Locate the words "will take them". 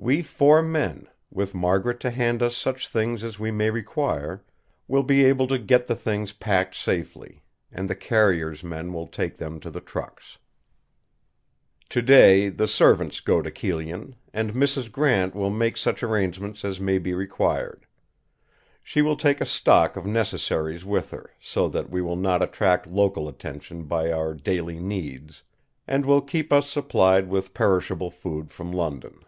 8.92-9.58